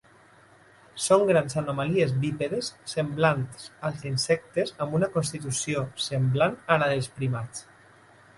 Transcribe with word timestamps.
Són 1.07 1.25
grans 1.31 1.55
anomalies 1.61 2.15
bípedes 2.23 2.69
semblants 2.93 3.67
als 3.91 4.07
insectes 4.13 4.73
amb 4.87 4.97
una 5.01 5.11
constitució 5.19 5.85
semblant 6.07 6.59
a 6.77 6.81
la 6.85 6.91
dels 6.97 7.13
primats. 7.21 7.65